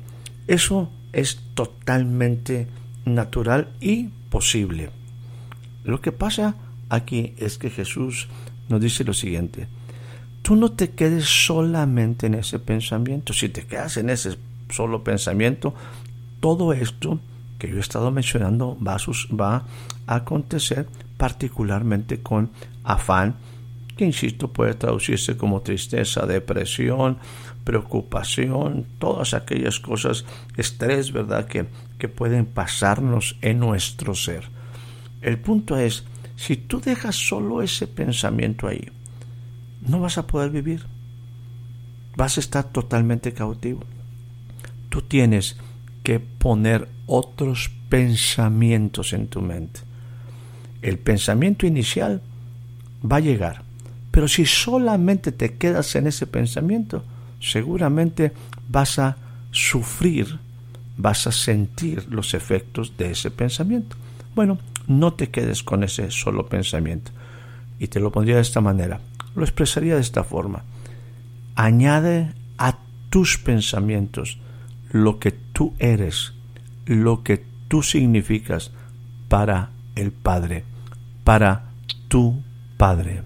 eso 0.46 0.90
es 1.12 1.40
totalmente 1.54 2.66
natural 3.04 3.68
y 3.80 4.08
posible. 4.28 4.90
Lo 5.84 6.00
que 6.00 6.12
pasa 6.12 6.56
aquí 6.88 7.34
es 7.38 7.58
que 7.58 7.70
Jesús 7.70 8.28
nos 8.68 8.80
dice 8.80 9.04
lo 9.04 9.14
siguiente, 9.14 9.68
tú 10.42 10.56
no 10.56 10.72
te 10.72 10.90
quedes 10.90 11.24
solamente 11.24 12.26
en 12.26 12.34
ese 12.34 12.58
pensamiento. 12.58 13.32
Si 13.32 13.48
te 13.48 13.66
quedas 13.66 13.96
en 13.96 14.10
ese 14.10 14.36
solo 14.70 15.04
pensamiento, 15.04 15.74
todo 16.40 16.72
esto 16.72 17.20
que 17.58 17.68
yo 17.68 17.76
he 17.76 17.80
estado 17.80 18.10
mencionando 18.10 18.78
va 18.80 18.96
a, 18.96 19.64
a 20.06 20.14
acontecer 20.14 20.86
particularmente 21.16 22.20
con 22.20 22.50
afán, 22.82 23.36
que 23.96 24.06
insisto 24.06 24.48
puede 24.48 24.74
traducirse 24.74 25.36
como 25.36 25.60
tristeza, 25.60 26.24
depresión, 26.24 27.18
preocupación, 27.64 28.86
todas 28.98 29.34
aquellas 29.34 29.78
cosas, 29.78 30.24
estrés, 30.56 31.12
¿verdad?, 31.12 31.46
que, 31.46 31.66
que 31.98 32.08
pueden 32.08 32.46
pasarnos 32.46 33.36
en 33.42 33.58
nuestro 33.58 34.14
ser. 34.14 34.48
El 35.20 35.38
punto 35.38 35.76
es, 35.76 36.04
si 36.36 36.56
tú 36.56 36.80
dejas 36.80 37.14
solo 37.14 37.60
ese 37.60 37.86
pensamiento 37.86 38.66
ahí, 38.66 38.88
no 39.86 40.00
vas 40.00 40.18
a 40.18 40.26
poder 40.26 40.50
vivir. 40.50 40.84
Vas 42.16 42.36
a 42.36 42.40
estar 42.40 42.64
totalmente 42.64 43.32
cautivo. 43.32 43.82
Tú 44.88 45.02
tienes 45.02 45.56
que 46.02 46.18
poner 46.18 46.88
otros 47.06 47.70
pensamientos 47.88 49.12
en 49.12 49.28
tu 49.28 49.40
mente. 49.40 49.80
El 50.82 50.98
pensamiento 50.98 51.66
inicial 51.66 52.22
va 53.04 53.16
a 53.16 53.20
llegar, 53.20 53.62
pero 54.10 54.28
si 54.28 54.46
solamente 54.46 55.32
te 55.32 55.56
quedas 55.56 55.94
en 55.94 56.06
ese 56.06 56.26
pensamiento, 56.26 57.04
seguramente 57.40 58.32
vas 58.68 58.98
a 58.98 59.16
sufrir, 59.50 60.38
vas 60.96 61.26
a 61.26 61.32
sentir 61.32 62.06
los 62.10 62.34
efectos 62.34 62.96
de 62.96 63.12
ese 63.12 63.30
pensamiento. 63.30 63.96
Bueno, 64.34 64.58
no 64.86 65.12
te 65.12 65.28
quedes 65.28 65.62
con 65.62 65.84
ese 65.84 66.10
solo 66.10 66.48
pensamiento. 66.48 67.12
Y 67.78 67.88
te 67.88 68.00
lo 68.00 68.12
pondría 68.12 68.36
de 68.36 68.42
esta 68.42 68.60
manera 68.60 69.00
lo 69.34 69.42
expresaría 69.42 69.94
de 69.94 70.00
esta 70.00 70.24
forma. 70.24 70.64
Añade 71.54 72.32
a 72.58 72.78
tus 73.10 73.38
pensamientos 73.38 74.38
lo 74.92 75.18
que 75.18 75.30
tú 75.30 75.74
eres, 75.78 76.32
lo 76.86 77.22
que 77.22 77.44
tú 77.68 77.82
significas 77.82 78.72
para 79.28 79.70
el 79.94 80.12
Padre, 80.12 80.64
para 81.24 81.64
tu 82.08 82.42
Padre. 82.76 83.22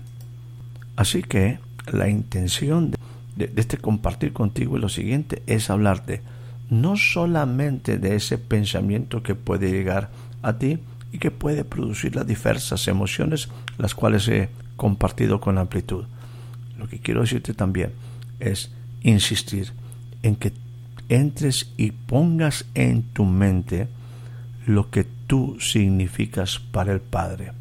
Así 0.96 1.23
que 1.23 1.58
la 1.90 2.08
intención 2.08 2.92
de, 3.37 3.52
este 3.56 3.78
compartir 3.78 4.32
contigo 4.32 4.76
es 4.76 4.82
lo 4.82 4.88
siguiente, 4.88 5.42
es 5.46 5.70
hablarte 5.70 6.23
no 6.70 6.96
solamente 6.96 7.99
de 7.99 8.16
ese 8.16 8.38
pensamiento 8.38 9.23
que 9.23 9.34
puede 9.34 9.70
llegar 9.70 10.11
a 10.42 10.54
ti 10.54 10.78
y 11.12 11.18
que 11.18 11.30
puede 11.30 11.64
producir 11.64 12.16
las 12.16 12.26
diversas 12.26 12.88
emociones, 12.88 13.49
las 13.78 13.94
cuales 13.94 14.28
he 14.28 14.49
compartido 14.76 15.40
con 15.40 15.59
amplitud. 15.59 16.04
Lo 16.78 16.88
que 16.88 16.99
quiero 16.99 17.21
decirte 17.21 17.54
también 17.54 17.93
es 18.40 18.71
insistir 19.02 19.73
en 20.23 20.37
que 20.37 20.52
entres 21.09 21.73
y 21.76 21.93
pongas 21.93 22.64
en 22.75 23.02
tu 23.02 23.25
mente 23.25 23.88
lo 24.66 24.90
que 24.90 25.04
tú 25.04 25.59
significas 25.61 26.59
para 26.59 26.93
el 26.93 27.00
Padre. 27.00 27.52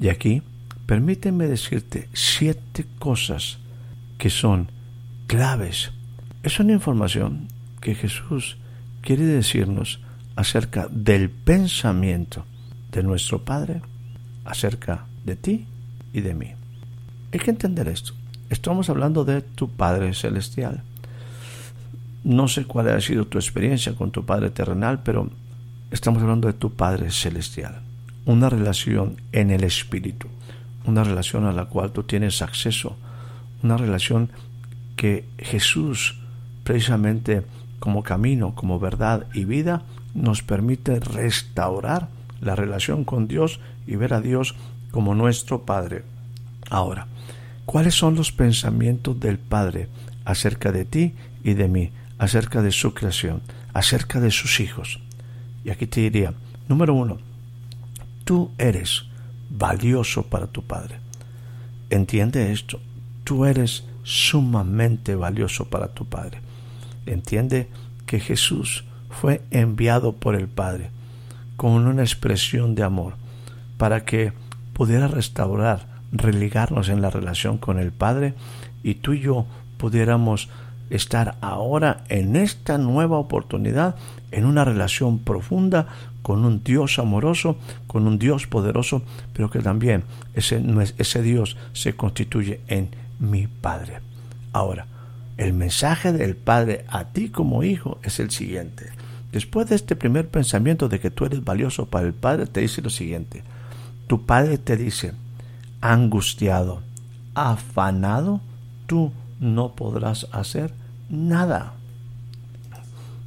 Y 0.00 0.08
aquí, 0.08 0.42
permíteme 0.86 1.46
decirte 1.46 2.08
siete 2.12 2.86
cosas 2.98 3.58
que 4.18 4.30
son 4.30 4.68
claves. 5.26 5.92
Es 6.42 6.58
una 6.58 6.72
información 6.72 7.48
que 7.80 7.94
Jesús 7.94 8.56
quiere 9.02 9.24
decirnos 9.24 10.00
acerca 10.36 10.88
del 10.90 11.30
pensamiento 11.30 12.44
de 12.92 13.02
nuestro 13.02 13.44
Padre, 13.44 13.82
acerca 14.44 15.06
de 15.24 15.36
ti 15.36 15.66
y 16.12 16.20
de 16.20 16.34
mí. 16.34 16.52
Hay 17.32 17.38
que 17.38 17.50
entender 17.50 17.88
esto. 17.88 18.12
Estamos 18.48 18.90
hablando 18.90 19.24
de 19.24 19.42
tu 19.42 19.68
Padre 19.70 20.12
Celestial. 20.14 20.82
No 22.24 22.48
sé 22.48 22.64
cuál 22.64 22.88
ha 22.88 23.00
sido 23.00 23.26
tu 23.26 23.38
experiencia 23.38 23.94
con 23.94 24.10
tu 24.10 24.24
Padre 24.24 24.50
terrenal, 24.50 25.00
pero 25.04 25.30
estamos 25.90 26.22
hablando 26.22 26.48
de 26.48 26.54
tu 26.54 26.72
Padre 26.72 27.10
Celestial. 27.10 27.80
Una 28.26 28.50
relación 28.50 29.16
en 29.32 29.50
el 29.50 29.64
Espíritu, 29.64 30.28
una 30.84 31.04
relación 31.04 31.46
a 31.46 31.52
la 31.52 31.66
cual 31.66 31.92
tú 31.92 32.02
tienes 32.02 32.42
acceso, 32.42 32.96
una 33.62 33.76
relación 33.76 34.30
que 34.96 35.24
Jesús, 35.38 36.18
precisamente 36.64 37.42
como 37.78 38.02
camino, 38.02 38.54
como 38.54 38.78
verdad 38.78 39.26
y 39.32 39.44
vida, 39.44 39.82
nos 40.14 40.42
permite 40.42 41.00
restaurar 41.00 42.08
la 42.40 42.56
relación 42.56 43.04
con 43.04 43.28
Dios 43.28 43.60
y 43.86 43.96
ver 43.96 44.12
a 44.12 44.20
Dios 44.20 44.54
como 44.90 45.14
nuestro 45.14 45.62
Padre. 45.62 46.04
Ahora, 46.68 47.06
¿cuáles 47.66 47.94
son 47.94 48.14
los 48.14 48.32
pensamientos 48.32 49.18
del 49.18 49.38
Padre 49.38 49.88
acerca 50.24 50.72
de 50.72 50.84
ti 50.84 51.14
y 51.44 51.54
de 51.54 51.68
mí, 51.68 51.90
acerca 52.18 52.62
de 52.62 52.72
su 52.72 52.94
creación, 52.94 53.42
acerca 53.72 54.20
de 54.20 54.30
sus 54.30 54.60
hijos? 54.60 55.00
Y 55.64 55.70
aquí 55.70 55.86
te 55.86 56.00
diría, 56.00 56.34
número 56.68 56.94
uno, 56.94 57.18
tú 58.24 58.50
eres 58.58 59.04
valioso 59.50 60.22
para 60.24 60.46
tu 60.46 60.62
Padre. 60.62 61.00
entiende 61.90 62.52
esto. 62.52 62.80
Tú 63.24 63.44
eres 63.44 63.84
sumamente 64.02 65.14
valioso 65.14 65.68
para 65.68 65.88
tu 65.88 66.06
Padre. 66.06 66.40
Entiende 67.06 67.68
que 68.06 68.20
Jesús 68.20 68.84
fue 69.08 69.42
enviado 69.50 70.12
por 70.14 70.34
el 70.34 70.48
Padre 70.48 70.90
con 71.56 71.86
una 71.86 72.02
expresión 72.02 72.74
de 72.74 72.82
amor 72.82 73.14
para 73.76 74.04
que 74.04 74.32
pudiera 74.80 75.08
restaurar, 75.08 75.84
religarnos 76.10 76.88
en 76.88 77.02
la 77.02 77.10
relación 77.10 77.58
con 77.58 77.78
el 77.78 77.92
Padre 77.92 78.32
y 78.82 78.94
tú 78.94 79.12
y 79.12 79.20
yo 79.20 79.44
pudiéramos 79.76 80.48
estar 80.88 81.36
ahora 81.42 82.02
en 82.08 82.34
esta 82.34 82.78
nueva 82.78 83.18
oportunidad 83.18 83.96
en 84.30 84.46
una 84.46 84.64
relación 84.64 85.18
profunda 85.18 85.86
con 86.22 86.46
un 86.46 86.64
Dios 86.64 86.98
amoroso, 86.98 87.58
con 87.86 88.06
un 88.06 88.18
Dios 88.18 88.46
poderoso, 88.46 89.02
pero 89.34 89.50
que 89.50 89.58
también 89.58 90.04
ese, 90.32 90.64
ese 90.96 91.20
Dios 91.20 91.58
se 91.74 91.94
constituye 91.94 92.62
en 92.66 92.88
mi 93.18 93.48
Padre. 93.48 93.98
Ahora, 94.54 94.86
el 95.36 95.52
mensaje 95.52 96.10
del 96.14 96.36
Padre 96.36 96.86
a 96.88 97.04
ti 97.04 97.28
como 97.28 97.64
hijo 97.64 97.98
es 98.02 98.18
el 98.18 98.30
siguiente. 98.30 98.86
Después 99.30 99.68
de 99.68 99.76
este 99.76 99.94
primer 99.94 100.28
pensamiento 100.28 100.88
de 100.88 101.00
que 101.00 101.10
tú 101.10 101.26
eres 101.26 101.44
valioso 101.44 101.84
para 101.84 102.06
el 102.06 102.14
Padre, 102.14 102.46
te 102.46 102.62
dice 102.62 102.80
lo 102.80 102.88
siguiente. 102.88 103.42
Tu 104.10 104.26
Padre 104.26 104.58
te 104.58 104.76
dice, 104.76 105.12
angustiado, 105.80 106.80
afanado, 107.36 108.40
tú 108.88 109.12
no 109.38 109.76
podrás 109.76 110.26
hacer 110.32 110.74
nada. 111.08 111.74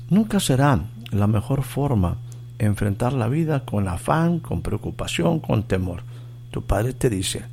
Nunca 0.10 0.42
será 0.42 0.82
la 1.10 1.28
mejor 1.28 1.64
forma 1.64 2.18
enfrentar 2.60 3.14
la 3.14 3.30
vida 3.30 3.64
con 3.64 3.88
afán, 3.88 4.40
con 4.40 4.62
preocupación, 4.62 5.40
con 5.40 5.64
temor. 5.64 6.04
Tu 6.52 6.62
padre 6.62 6.92
te 6.92 7.10
dice, 7.10 7.46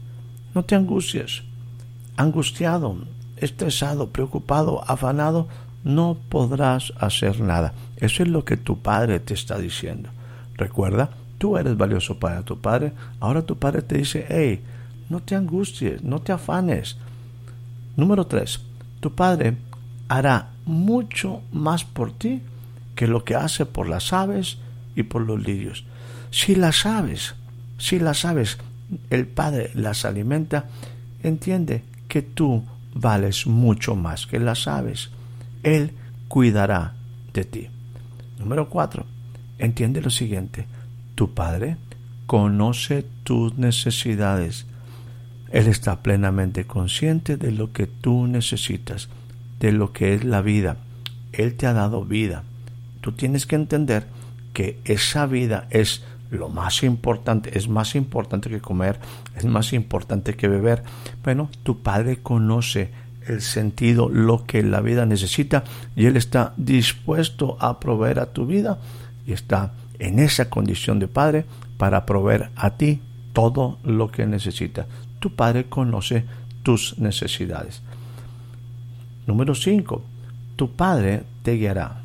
no 0.53 0.65
te 0.65 0.75
angusties. 0.75 1.45
Angustiado, 2.17 2.97
estresado, 3.37 4.09
preocupado, 4.09 4.83
afanado, 4.91 5.47
no 5.85 6.17
podrás 6.29 6.93
hacer 6.99 7.39
nada. 7.39 7.75
Eso 7.97 8.25
es 8.25 8.29
lo 8.29 8.45
que 8.45 8.57
tu 8.57 8.81
padre 8.81 9.21
te 9.21 9.35
está 9.35 9.57
diciendo. 9.57 10.09
Recuerda, 10.57 11.11
tú 11.41 11.57
eres 11.57 11.75
valioso 11.75 12.19
para 12.19 12.43
tu 12.43 12.61
padre. 12.61 12.93
Ahora 13.19 13.41
tu 13.41 13.57
padre 13.57 13.81
te 13.81 13.97
dice, 13.97 14.27
hey, 14.29 14.61
no 15.09 15.21
te 15.21 15.35
angusties, 15.35 16.05
no 16.05 16.21
te 16.21 16.33
afanes. 16.33 16.99
Número 17.97 18.27
tres, 18.27 18.61
tu 19.01 19.15
padre 19.15 19.57
hará 20.09 20.51
mucho 20.67 21.41
más 21.51 21.85
por 21.85 22.13
ti 22.13 22.43
que 22.95 23.07
lo 23.07 23.25
que 23.25 23.37
hace 23.37 23.65
por 23.65 23.89
las 23.89 24.13
aves 24.13 24.59
y 24.95 25.03
por 25.05 25.23
los 25.23 25.43
lirios. 25.43 25.87
Si 26.31 26.55
las 26.55 26.85
aves, 26.85 27.35
si 27.79 27.99
las 27.99 28.27
aves, 28.27 28.59
el 29.09 29.27
Padre 29.27 29.71
las 29.73 30.05
alimenta, 30.05 30.67
entiende 31.23 31.85
que 32.07 32.21
tú 32.21 32.65
vales 32.93 33.47
mucho 33.47 33.97
más 33.97 34.27
que 34.27 34.39
las 34.39 34.69
aves. 34.69 35.09
Él 35.63 35.93
cuidará 36.29 36.93
de 37.33 37.45
ti. 37.45 37.69
Número 38.39 38.69
cuatro, 38.69 39.07
entiende 39.59 40.03
lo 40.03 40.11
siguiente, 40.11 40.67
tu 41.21 41.35
Padre 41.35 41.77
conoce 42.25 43.05
tus 43.25 43.59
necesidades. 43.59 44.65
Él 45.51 45.67
está 45.67 46.03
plenamente 46.03 46.65
consciente 46.65 47.37
de 47.37 47.53
lo 47.53 47.75
que 47.75 47.87
tú 47.87 48.27
necesitas, 48.27 49.11
de 49.59 49.71
lo 49.71 49.93
que 49.93 50.15
es 50.15 50.25
la 50.25 50.41
vida. 50.41 50.79
Él 51.33 51.57
te 51.57 51.67
ha 51.67 51.75
dado 51.75 52.07
vida. 52.07 52.45
Tú 53.03 53.13
tienes 53.13 53.45
que 53.45 53.57
entender 53.57 54.07
que 54.55 54.79
esa 54.87 55.27
vida 55.27 55.67
es 55.69 56.05
lo 56.31 56.49
más 56.49 56.83
importante, 56.85 57.59
es 57.59 57.69
más 57.69 57.97
importante 57.97 58.49
que 58.49 58.63
comer, 58.63 58.99
es 59.37 59.45
más 59.45 59.75
importante 59.75 60.37
que 60.37 60.49
beber. 60.49 60.85
Bueno, 61.23 61.51
tu 61.65 61.83
Padre 61.83 62.21
conoce 62.23 62.93
el 63.27 63.43
sentido, 63.43 64.09
lo 64.09 64.47
que 64.47 64.63
la 64.63 64.81
vida 64.81 65.05
necesita 65.05 65.65
y 65.95 66.07
Él 66.07 66.17
está 66.17 66.55
dispuesto 66.57 67.59
a 67.61 67.79
proveer 67.79 68.21
a 68.21 68.33
tu 68.33 68.47
vida 68.47 68.79
y 69.27 69.35
está 69.35 69.75
en 70.01 70.19
esa 70.19 70.51
condición 70.51 70.99
de 70.99 71.07
Padre 71.07 71.45
para 71.77 72.05
proveer 72.05 72.51
a 72.57 72.77
ti 72.77 73.01
todo 73.33 73.79
lo 73.85 74.11
que 74.11 74.27
necesita. 74.27 74.87
Tu 75.21 75.35
Padre 75.37 75.67
conoce 75.67 76.25
tus 76.63 76.99
necesidades. 76.99 77.83
Número 79.27 79.55
5. 79.55 80.03
Tu 80.57 80.73
Padre 80.73 81.23
te 81.43 81.53
guiará. 81.53 82.03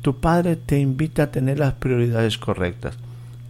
Tu 0.00 0.18
Padre 0.18 0.56
te 0.56 0.78
invita 0.78 1.24
a 1.24 1.30
tener 1.30 1.58
las 1.58 1.74
prioridades 1.74 2.38
correctas. 2.38 2.96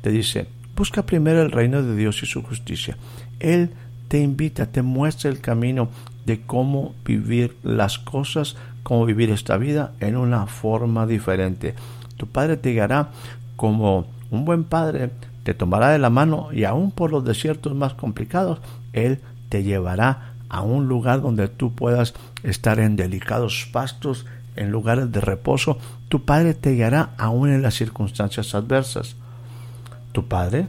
Te 0.00 0.10
dice, 0.10 0.48
busca 0.74 1.04
primero 1.04 1.42
el 1.42 1.52
reino 1.52 1.82
de 1.82 1.94
Dios 1.94 2.22
y 2.22 2.26
su 2.26 2.42
justicia. 2.42 2.96
Él 3.38 3.70
te 4.08 4.20
invita, 4.20 4.66
te 4.66 4.82
muestra 4.82 5.30
el 5.30 5.40
camino 5.40 5.90
de 6.24 6.40
cómo 6.40 6.94
vivir 7.04 7.56
las 7.62 7.98
cosas, 7.98 8.56
cómo 8.82 9.04
vivir 9.04 9.30
esta 9.30 9.58
vida 9.58 9.92
en 10.00 10.16
una 10.16 10.46
forma 10.46 11.06
diferente. 11.06 11.74
Tu 12.16 12.26
Padre 12.26 12.56
te 12.56 12.72
guiará 12.72 13.10
como 13.56 14.06
un 14.30 14.44
buen 14.44 14.64
Padre, 14.64 15.10
te 15.42 15.54
tomará 15.54 15.90
de 15.90 15.98
la 15.98 16.10
mano 16.10 16.48
y 16.52 16.64
aún 16.64 16.90
por 16.90 17.10
los 17.10 17.24
desiertos 17.24 17.74
más 17.74 17.94
complicados, 17.94 18.60
Él 18.92 19.20
te 19.48 19.62
llevará 19.62 20.34
a 20.48 20.62
un 20.62 20.86
lugar 20.88 21.22
donde 21.22 21.48
tú 21.48 21.72
puedas 21.72 22.14
estar 22.42 22.78
en 22.78 22.96
delicados 22.96 23.68
pastos, 23.72 24.26
en 24.56 24.70
lugares 24.70 25.12
de 25.12 25.20
reposo. 25.20 25.78
Tu 26.08 26.24
Padre 26.24 26.54
te 26.54 26.74
guiará 26.74 27.10
aún 27.18 27.50
en 27.50 27.62
las 27.62 27.74
circunstancias 27.74 28.54
adversas. 28.54 29.16
Tu 30.12 30.26
Padre, 30.26 30.68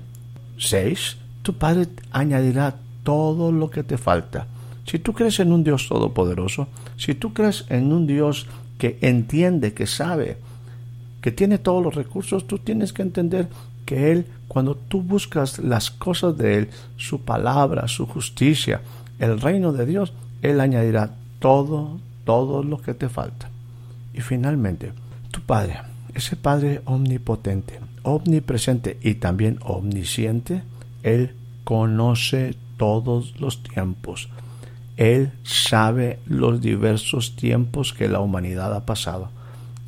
seis, 0.58 1.18
tu 1.42 1.54
Padre 1.54 1.88
añadirá 2.12 2.76
todo 3.04 3.52
lo 3.52 3.70
que 3.70 3.84
te 3.84 3.98
falta. 3.98 4.48
Si 4.86 5.00
tú 5.00 5.14
crees 5.14 5.40
en 5.40 5.52
un 5.52 5.64
Dios 5.64 5.88
todopoderoso, 5.88 6.68
si 6.98 7.14
tú 7.14 7.34
crees 7.34 7.66
en 7.70 7.92
un 7.92 8.08
Dios 8.08 8.48
que 8.78 8.98
entiende, 9.02 9.74
que 9.74 9.88
sabe, 9.88 10.38
que 11.22 11.32
tiene 11.32 11.58
todos 11.58 11.84
los 11.84 11.96
recursos, 11.96 12.48
tú 12.48 12.60
tienes 12.60 12.94
que 12.94 13.02
entender 13.02 13.48
que 13.86 14.12
Él, 14.12 14.28
cuando 14.48 14.76
tú 14.76 15.02
buscas 15.02 15.60
las 15.60 15.90
cosas 15.90 16.38
de 16.38 16.58
Él, 16.58 16.70
su 16.98 17.22
palabra, 17.22 17.88
su 17.88 18.06
justicia, 18.06 18.82
el 19.20 19.40
reino 19.40 19.74
de 19.74 19.86
Dios, 19.86 20.14
Él 20.42 20.60
añadirá 20.60 21.16
todo, 21.40 22.00
todo 22.26 22.64
lo 22.64 22.82
que 22.82 22.94
te 22.94 23.10
falta. 23.10 23.50
Y 24.14 24.22
finalmente, 24.22 24.92
tu 25.32 25.42
Padre, 25.42 25.80
ese 26.14 26.36
Padre 26.36 26.82
omnipotente, 26.86 27.80
omnipresente 28.04 28.98
y 29.02 29.16
también 29.16 29.60
omnisciente, 29.62 30.64
Él 31.04 31.34
conoce 31.64 32.56
todos 32.78 33.40
los 33.40 33.64
tiempos. 33.64 34.30
Él 34.98 35.32
sabe 35.44 36.20
los 36.26 36.60
diversos 36.60 37.36
tiempos 37.36 37.94
que 37.94 38.10
la 38.10 38.20
humanidad 38.20 38.74
ha 38.74 38.86
pasado. 38.86 39.30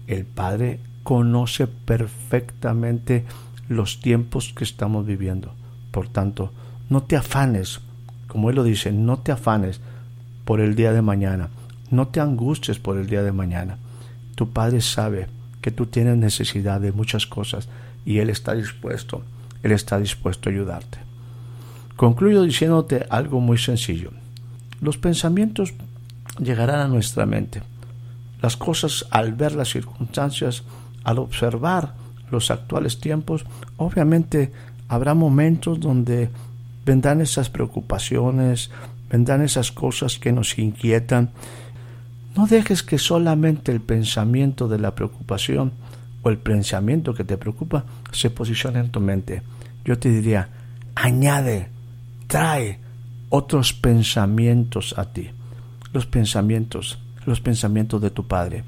El 0.08 0.26
Padre 0.26 0.80
conoce 1.04 1.68
perfectamente 1.68 3.26
los 3.68 4.00
tiempos 4.00 4.54
que 4.56 4.64
estamos 4.64 5.06
viviendo. 5.06 5.54
Por 5.92 6.08
tanto, 6.08 6.52
no 6.90 7.04
te 7.04 7.16
afanes 7.16 7.82
como 8.30 8.50
Él 8.50 8.56
lo 8.56 8.64
dice, 8.64 8.92
no 8.94 9.18
te 9.18 9.34
afanes 9.34 9.82
por 10.46 10.62
el 10.62 10.76
día 10.76 10.94
de 10.94 11.02
mañana, 11.02 11.50
no 11.90 12.08
te 12.08 12.22
angusties 12.22 12.78
por 12.78 12.98
el 12.98 13.08
día 13.08 13.24
de 13.24 13.32
mañana. 13.32 13.78
Tu 14.36 14.52
Padre 14.52 14.82
sabe 14.82 15.28
que 15.62 15.72
tú 15.72 15.88
tienes 15.88 16.16
necesidad 16.16 16.80
de 16.80 16.94
muchas 16.94 17.26
cosas 17.26 17.68
y 18.06 18.20
Él 18.20 18.30
está 18.30 18.54
dispuesto, 18.54 19.24
Él 19.64 19.72
está 19.72 20.00
dispuesto 20.00 20.48
a 20.48 20.54
ayudarte. 20.54 21.00
Concluyo 21.96 22.44
diciéndote 22.44 23.06
algo 23.10 23.42
muy 23.42 23.58
sencillo. 23.58 24.12
Los 24.80 24.98
pensamientos 24.98 25.74
llegarán 26.38 26.80
a 26.80 26.88
nuestra 26.88 27.26
mente. 27.26 27.62
Las 28.42 28.56
cosas 28.56 29.06
al 29.10 29.34
ver 29.34 29.54
las 29.54 29.70
circunstancias, 29.70 30.64
al 31.10 31.18
observar 31.18 31.96
los 32.30 32.52
actuales 32.52 33.00
tiempos, 33.00 33.44
obviamente 33.78 34.52
habrá 34.88 35.16
momentos 35.16 35.80
donde 35.80 36.30
vendrán 36.86 37.20
esas 37.20 37.50
preocupaciones, 37.50 38.70
vendrán 39.10 39.42
esas 39.42 39.72
cosas 39.72 40.20
que 40.20 40.32
nos 40.32 40.60
inquietan. 40.60 41.32
No 42.36 42.46
dejes 42.46 42.84
que 42.84 43.00
solamente 43.00 43.72
el 43.72 43.82
pensamiento 43.82 44.68
de 44.68 44.78
la 44.78 44.94
preocupación 44.94 45.72
o 46.22 46.30
el 46.30 46.38
pensamiento 46.38 47.16
que 47.16 47.24
te 47.24 47.38
preocupa 47.38 47.86
se 48.12 48.30
posicione 48.30 48.80
en 48.80 48.92
tu 48.92 49.00
mente. 49.00 49.42
Yo 49.84 49.98
te 49.98 50.12
diría, 50.12 50.50
añade, 50.94 51.70
trae 52.28 52.78
otros 53.30 53.74
pensamientos 53.74 54.94
a 54.96 55.06
ti. 55.06 55.32
Los 55.92 56.06
pensamientos, 56.06 57.00
los 57.26 57.42
pensamientos 57.42 58.00
de 58.00 58.12
tu 58.12 58.28
Padre, 58.28 58.64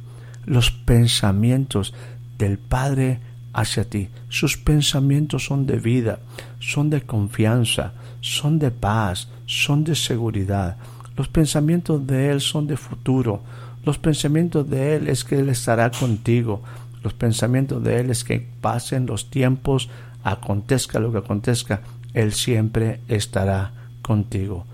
los 0.46 0.72
pensamientos 0.72 1.94
del 2.42 2.58
Padre 2.58 3.20
hacia 3.54 3.84
ti. 3.88 4.10
Sus 4.28 4.58
pensamientos 4.58 5.46
son 5.46 5.68
de 5.68 5.78
vida, 5.78 6.20
son 6.60 6.90
de 6.90 7.02
confianza, 7.02 7.94
son 8.20 8.58
de 8.58 8.72
paz, 8.72 9.30
son 9.46 9.84
de 9.84 9.96
seguridad. 9.96 10.78
Los 11.16 11.28
pensamientos 11.28 12.06
de 12.08 12.32
Él 12.32 12.42
son 12.42 12.66
de 12.66 12.78
futuro. 12.78 13.42
Los 13.86 14.00
pensamientos 14.00 14.68
de 14.68 14.96
Él 14.96 15.08
es 15.08 15.24
que 15.24 15.38
Él 15.38 15.50
estará 15.50 15.92
contigo. 15.92 16.64
Los 17.04 17.14
pensamientos 17.14 17.84
de 17.84 18.00
Él 18.00 18.10
es 18.10 18.24
que 18.24 18.48
pasen 18.60 19.06
los 19.06 19.30
tiempos, 19.30 19.90
acontezca 20.24 21.00
lo 21.00 21.12
que 21.12 21.20
acontezca, 21.20 21.82
Él 22.16 22.34
siempre 22.34 23.02
estará 23.08 23.72
contigo. 24.02 24.66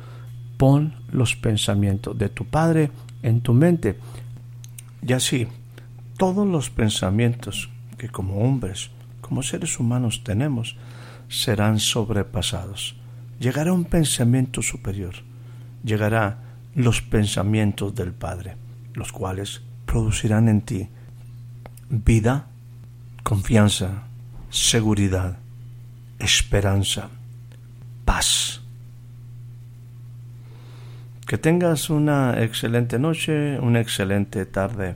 Pon 0.56 0.94
los 1.12 1.36
pensamientos 1.36 2.18
de 2.18 2.30
tu 2.30 2.46
Padre 2.46 2.92
en 3.24 3.42
tu 3.42 3.54
mente. 3.54 3.98
Y 5.06 5.12
así, 5.14 5.48
todos 6.18 6.48
los 6.48 6.70
pensamientos 6.70 7.70
que 7.98 8.10
como 8.10 8.42
hombres, 8.42 8.90
como 9.22 9.44
seres 9.44 9.80
humanos 9.80 10.24
tenemos, 10.24 10.76
serán 11.30 11.80
sobrepasados. 11.80 12.96
Llegará 13.40 13.72
un 13.74 13.86
pensamiento 13.86 14.62
superior. 14.62 15.14
Llegará 15.84 16.40
los 16.76 17.02
pensamientos 17.02 17.94
del 17.96 18.14
Padre, 18.14 18.56
los 18.94 19.12
cuales 19.12 19.62
producirán 19.86 20.50
en 20.50 20.62
ti 20.62 20.90
vida, 21.90 22.48
confianza, 23.24 24.04
seguridad, 24.50 25.38
esperanza, 26.20 27.10
paz. 28.06 28.62
Que 31.26 31.38
tengas 31.38 31.90
una 31.90 32.42
excelente 32.42 33.00
noche, 33.00 33.60
una 33.60 33.82
excelente 33.82 34.46
tarde, 34.46 34.96